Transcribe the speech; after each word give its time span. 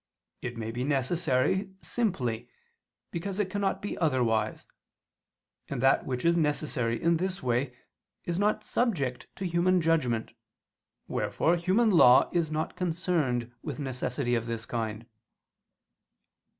It 0.41 0.57
may 0.57 0.71
be 0.71 0.83
necessary 0.83 1.73
simply, 1.83 2.49
because 3.11 3.37
it 3.39 3.51
cannot 3.51 3.83
be 3.83 3.95
otherwise: 3.99 4.65
and 5.69 5.79
that 5.83 6.07
which 6.07 6.25
is 6.25 6.35
necessary 6.35 6.99
in 6.99 7.17
this 7.17 7.43
way, 7.43 7.77
is 8.25 8.39
not 8.39 8.63
subject 8.63 9.27
to 9.35 9.45
human 9.45 9.79
judgment, 9.79 10.33
wherefore 11.07 11.55
human 11.55 11.91
law 11.91 12.31
is 12.33 12.49
not 12.49 12.75
concerned 12.75 13.51
with 13.61 13.77
necessity 13.79 14.33
of 14.33 14.47
this 14.47 14.65
kind. 14.65 15.05